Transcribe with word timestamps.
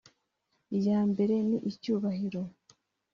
iya 0.77 0.99
mbere 1.11 1.35
ni 1.47 1.57
icyubahiro 1.71 2.41